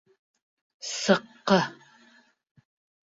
[0.93, 1.61] —Сыҡҡы...